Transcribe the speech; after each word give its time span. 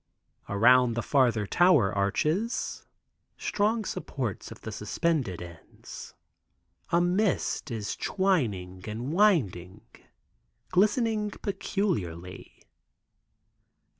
Around 0.49 0.95
the 0.95 1.03
farther 1.03 1.45
tower 1.45 1.93
arches—strong 1.93 3.85
supports 3.85 4.49
of 4.49 4.61
the 4.61 4.71
suspended 4.71 5.43
ends—a 5.43 6.99
mist 6.99 7.69
is 7.69 7.95
twining 7.95 8.81
and 8.89 9.13
winding, 9.13 9.81
glistening 10.71 11.29
peculiarly. 11.29 12.63